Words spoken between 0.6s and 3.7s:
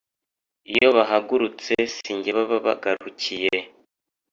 Iyo bagarutse, si jye baba bagarukiye,